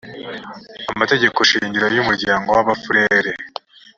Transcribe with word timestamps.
amategeko 0.93 1.39
shingiro 1.49 1.87
y 1.95 1.99
umuryango 2.03 2.47
w 2.55 2.59
abafurere 2.63 3.31